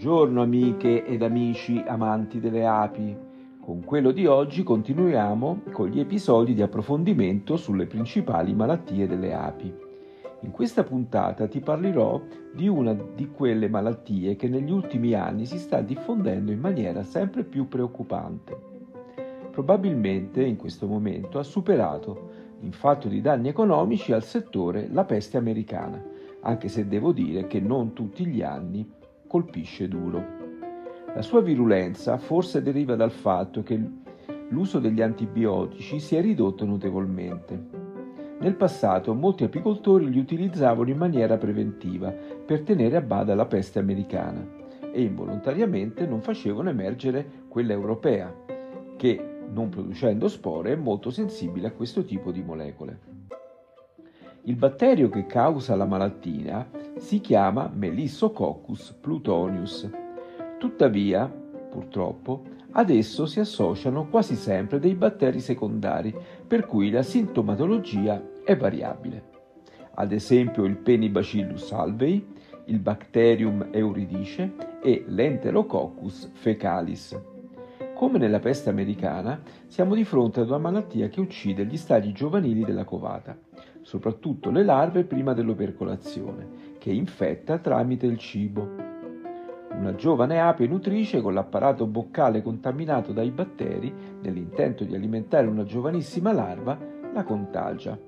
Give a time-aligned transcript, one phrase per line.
[0.00, 3.16] Buongiorno amiche ed amici amanti delle api.
[3.60, 9.74] Con quello di oggi continuiamo con gli episodi di approfondimento sulle principali malattie delle api.
[10.42, 12.22] In questa puntata ti parlerò
[12.54, 17.42] di una di quelle malattie che negli ultimi anni si sta diffondendo in maniera sempre
[17.42, 18.56] più preoccupante.
[19.50, 22.30] Probabilmente in questo momento ha superato
[22.60, 26.00] in fatto di danni economici al settore la peste americana,
[26.42, 28.94] anche se devo dire che non tutti gli anni
[29.28, 30.36] colpisce duro.
[31.14, 33.80] La sua virulenza forse deriva dal fatto che
[34.48, 37.86] l'uso degli antibiotici si è ridotto notevolmente.
[38.40, 43.78] Nel passato molti apicoltori li utilizzavano in maniera preventiva per tenere a bada la peste
[43.78, 44.46] americana
[44.92, 48.34] e involontariamente non facevano emergere quella europea,
[48.96, 53.17] che, non producendo spore, è molto sensibile a questo tipo di molecole.
[54.42, 59.90] Il batterio che causa la malattia si chiama Melissococcus plutonius.
[60.58, 66.14] Tuttavia, purtroppo, ad esso si associano quasi sempre dei batteri secondari,
[66.46, 69.36] per cui la sintomatologia è variabile.
[69.94, 72.24] Ad esempio il Penibacillus alvei,
[72.66, 77.20] il Bacterium euridice e l'Enterococcus fecalis.
[77.94, 82.64] Come nella peste americana, siamo di fronte ad una malattia che uccide gli stadi giovanili
[82.64, 83.36] della covata
[83.88, 88.68] soprattutto le larve prima dell'opercolazione, che infetta tramite il cibo.
[89.72, 96.32] Una giovane ape nutrice con l'apparato boccale contaminato dai batteri, nell'intento di alimentare una giovanissima
[96.32, 96.78] larva,
[97.14, 97.98] la contagia.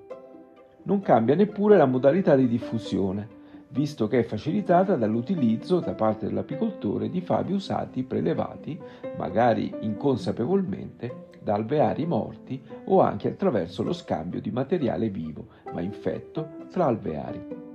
[0.82, 3.38] Non cambia neppure la modalità di diffusione,
[3.70, 8.78] visto che è facilitata dall'utilizzo da parte dell'apicoltore di favi usati prelevati,
[9.16, 16.66] magari inconsapevolmente, da alveari morti o anche attraverso lo scambio di materiale vivo ma infetto
[16.70, 17.68] tra alveari.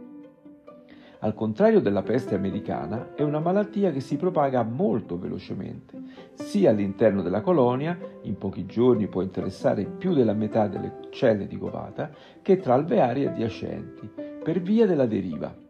[1.20, 6.00] Al contrario della peste americana, è una malattia che si propaga molto velocemente,
[6.34, 11.58] sia all'interno della colonia, in pochi giorni può interessare più della metà delle celle di
[11.58, 12.12] covata,
[12.44, 14.08] che tra alveari adiacenti,
[14.44, 15.65] per via della deriva.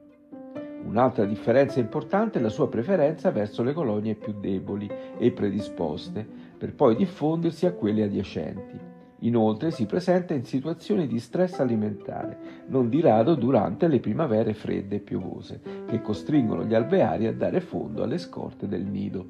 [0.86, 6.26] Un'altra differenza importante è la sua preferenza verso le colonie più deboli e predisposte,
[6.58, 8.94] per poi diffondersi a quelle adiacenti.
[9.20, 12.38] Inoltre si presenta in situazioni di stress alimentare,
[12.68, 17.62] non di rado durante le primavere fredde e piovose, che costringono gli alveari a dare
[17.62, 19.28] fondo alle scorte del nido.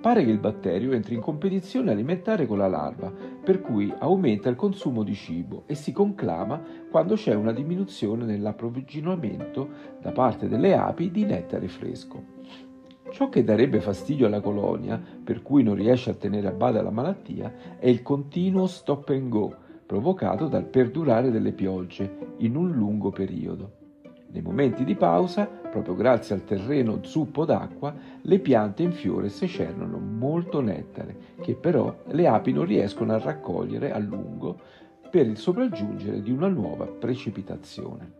[0.00, 4.54] Pare che il batterio entri in competizione alimentare con la larva, per cui aumenta il
[4.54, 9.68] consumo di cibo e si conclama quando c'è una diminuzione nell'approvvigionamento
[10.00, 12.22] da parte delle api di nettare fresco.
[13.10, 16.90] Ciò che darebbe fastidio alla colonia, per cui non riesce a tenere a bada la
[16.90, 23.10] malattia, è il continuo stop and go provocato dal perdurare delle piogge in un lungo
[23.10, 23.77] periodo.
[24.30, 29.98] Nei momenti di pausa, proprio grazie al terreno zuppo d'acqua, le piante in fiore secernano
[29.98, 34.60] molto nettare, che però le api non riescono a raccogliere a lungo
[35.10, 38.12] per il sopraggiungere di una nuova precipitazione.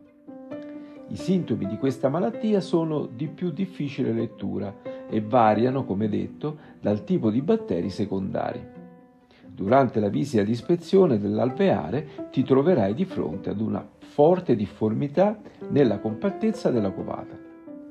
[1.08, 4.74] I sintomi di questa malattia sono di più difficile lettura
[5.08, 8.77] e variano, come detto, dal tipo di batteri secondari.
[9.58, 15.36] Durante la visita di ispezione dell'alveare ti troverai di fronte ad una forte difformità
[15.70, 17.36] nella compattezza della covata.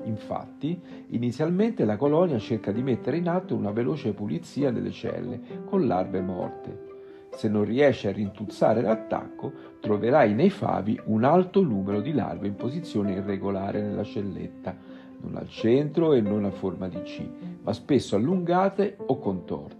[0.05, 0.79] Infatti,
[1.09, 6.21] inizialmente la colonia cerca di mettere in atto una veloce pulizia delle celle con larve
[6.21, 6.85] morte.
[7.31, 9.51] Se non riesci a rintuzzare l'attacco,
[9.81, 14.73] troverai nei favi un alto numero di larve in posizione irregolare nella celletta,
[15.19, 17.27] non al centro e non a forma di C,
[17.61, 19.76] ma spesso allungate o contorte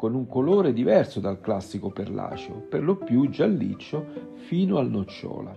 [0.00, 5.54] con un colore diverso dal classico perlaceo, per lo più gialliccio fino al nocciola.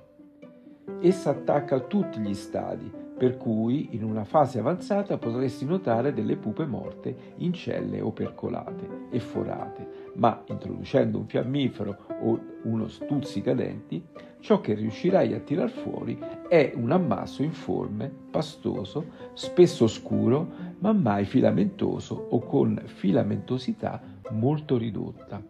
[1.00, 6.66] Essa attacca tutti gli stadi, per cui in una fase avanzata potresti notare delle pupe
[6.66, 14.06] morte in celle opercolate e forate, ma introducendo un fiammifero o uno stuzzicadenti,
[14.42, 19.06] ciò che riuscirai a tirar fuori è un ammasso informe, pastoso,
[19.36, 20.46] spesso scuro,
[20.80, 25.42] ma mai filamentoso o con filamentosità molto ridotta.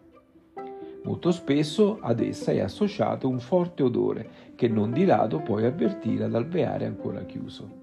[1.04, 6.24] Molto spesso ad essa è associato un forte odore che non di rado puoi avvertire
[6.24, 7.82] ad alveare ancora chiuso.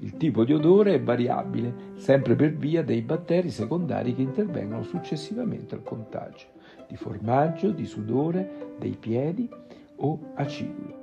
[0.00, 5.74] Il tipo di odore è variabile, sempre per via dei batteri secondari che intervengono successivamente
[5.74, 6.46] al contagio,
[6.88, 9.48] di formaggio, di sudore, dei piedi
[9.96, 10.94] o aciduli.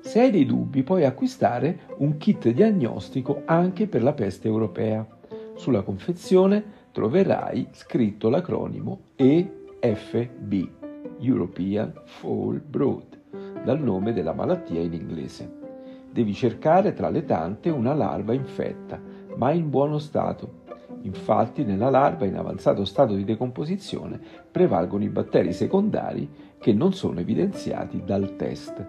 [0.00, 5.06] Se hai dei dubbi puoi acquistare un kit diagnostico anche per la peste europea.
[5.56, 10.54] Sulla confezione troverai scritto l'acronimo EFB,
[11.18, 13.20] European Fall Brood,
[13.62, 15.58] dal nome della malattia in inglese.
[16.10, 18.98] Devi cercare tra le tante una larva infetta,
[19.36, 20.64] ma in buono stato.
[21.02, 24.18] Infatti nella larva in avanzato stato di decomposizione
[24.50, 26.26] prevalgono i batteri secondari
[26.58, 28.86] che non sono evidenziati dal test.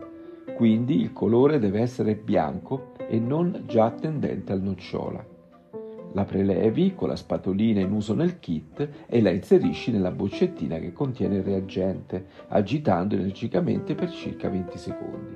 [0.56, 5.36] Quindi il colore deve essere bianco e non già tendente al nocciola.
[6.18, 10.92] La prelevi con la spatolina in uso nel kit e la inserisci nella boccettina che
[10.92, 15.36] contiene il reagente, agitando energicamente per circa 20 secondi.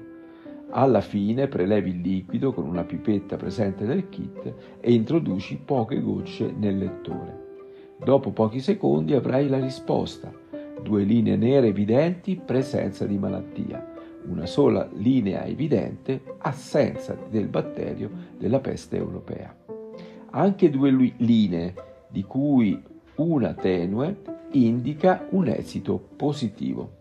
[0.71, 6.51] Alla fine prelevi il liquido con una pipetta presente nel kit e introduci poche gocce
[6.51, 7.59] nel lettore.
[8.03, 10.33] Dopo pochi secondi avrai la risposta.
[10.81, 13.87] Due linee nere evidenti, presenza di malattia.
[14.23, 19.55] Una sola linea evidente, assenza del batterio della peste europea.
[20.33, 21.73] Anche due linee,
[22.07, 22.81] di cui
[23.15, 26.99] una tenue, indica un esito positivo.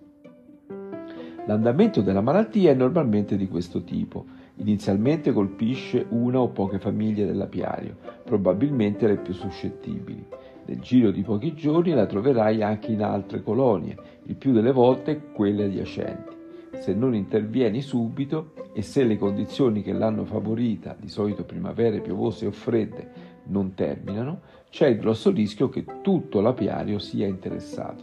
[1.47, 4.25] L'andamento della malattia è normalmente di questo tipo.
[4.57, 10.27] Inizialmente colpisce una o poche famiglie dell'apiario, probabilmente le più suscettibili.
[10.67, 15.31] Nel giro di pochi giorni la troverai anche in altre colonie, il più delle volte
[15.33, 16.39] quelle adiacenti.
[16.81, 22.47] Se non intervieni subito e se le condizioni che l'hanno favorita, di solito primavere piovose
[22.47, 23.11] o fredde,
[23.49, 24.41] non terminano,
[24.71, 28.03] c'è il grosso rischio che tutto l'apiario sia interessato.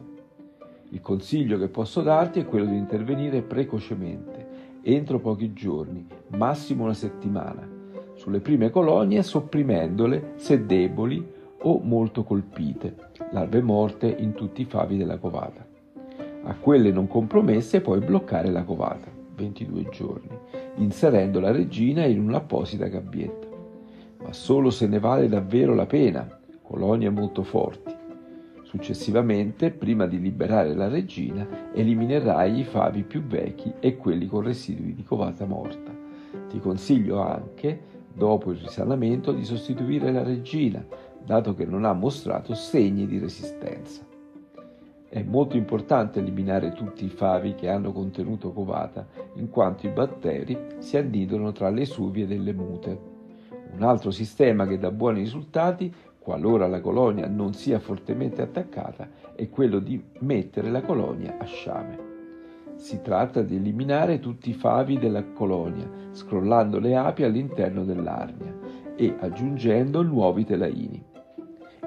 [0.89, 4.47] Il consiglio che posso darti è quello di intervenire precocemente,
[4.83, 7.67] entro pochi giorni, massimo una settimana,
[8.13, 11.25] sulle prime colonie sopprimendole se deboli
[11.63, 12.95] o molto colpite,
[13.31, 15.76] larve morte in tutti i favi della covata.
[16.43, 20.37] A quelle non compromesse puoi bloccare la covata, 22 giorni,
[20.75, 23.47] inserendo la regina in un'apposita gabbietta.
[24.23, 27.95] Ma solo se ne vale davvero la pena, colonie molto forti
[28.67, 34.93] Successivamente, prima di liberare la regina, eliminerai i favi più vecchi e quelli con residui
[34.93, 35.95] di covata morta.
[36.49, 37.79] Ti consiglio anche,
[38.13, 40.85] dopo il risanamento, di sostituire la regina,
[41.23, 44.06] dato che non ha mostrato segni di resistenza.
[45.09, 50.57] È molto importante eliminare tutti i favi che hanno contenuto covata, in quanto i batteri
[50.79, 52.99] si annidano tra le suvie delle mute.
[53.71, 59.49] Un altro sistema che dà buoni risultati qualora la colonia non sia fortemente attaccata, è
[59.49, 61.97] quello di mettere la colonia a sciame.
[62.75, 68.53] Si tratta di eliminare tutti i favi della colonia, scrollando le api all'interno dell'arnia
[68.97, 71.15] e aggiungendo nuovi telaini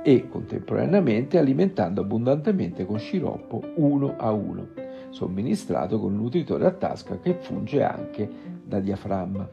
[0.02, 4.68] e contemporaneamente alimentando abbondantemente con sciroppo uno a uno,
[5.10, 8.28] somministrato con un nutritore a tasca che funge anche
[8.64, 9.48] da diaframma.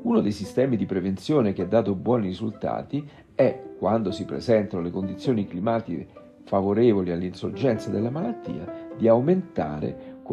[0.00, 4.90] Uno dei sistemi di prevenzione che ha dato buoni risultati è quando si presentano le
[4.90, 6.06] condizioni climatiche
[6.44, 9.08] favorevoli all'insorgenza della malattia, di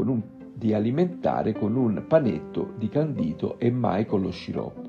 [0.09, 0.21] un,
[0.53, 4.85] di alimentare con un panetto di candito e mai con lo sciroppo.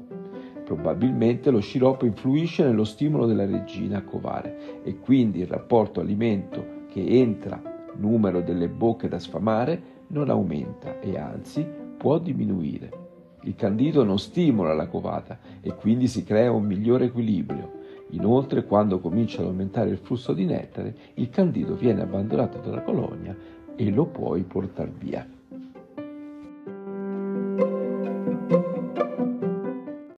[0.66, 6.84] Probabilmente lo sciroppo influisce nello stimolo della regina a covare e quindi il rapporto alimento
[6.90, 7.62] che entra
[7.96, 11.64] numero delle bocche da sfamare non aumenta e anzi
[11.96, 13.04] può diminuire.
[13.44, 17.76] Il candito non stimola la covata e quindi si crea un migliore equilibrio
[18.10, 23.36] Inoltre, quando comincia ad aumentare il flusso di nettare, il candido viene abbandonato dalla colonia
[23.74, 25.26] e lo puoi portare via.